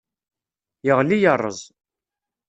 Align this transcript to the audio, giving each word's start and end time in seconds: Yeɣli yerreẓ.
Yeɣli 0.85 1.17
yerreẓ. 1.19 1.59